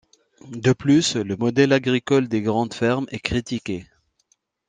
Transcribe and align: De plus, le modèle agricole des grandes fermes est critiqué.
De 0.49 0.73
plus, 0.73 1.15
le 1.15 1.35
modèle 1.37 1.73
agricole 1.73 2.27
des 2.27 2.41
grandes 2.41 2.73
fermes 2.73 3.05
est 3.11 3.19
critiqué. 3.19 3.85